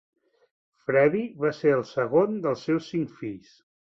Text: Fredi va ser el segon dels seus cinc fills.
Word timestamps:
Fredi 0.85 1.21
va 1.43 1.51
ser 1.57 1.75
el 1.79 1.85
segon 1.91 2.41
dels 2.47 2.65
seus 2.69 2.91
cinc 2.95 3.13
fills. 3.23 3.53